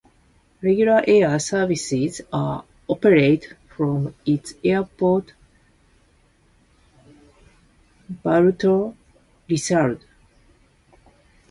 Regular 0.63 1.03
air 1.07 1.37
services 1.37 2.21
are 2.33 2.65
operated 2.89 3.55
from 3.77 4.15
its 4.25 4.55
airport 4.63 5.33
Bartolomeu 8.09 8.95
Lysandro. 9.47 9.99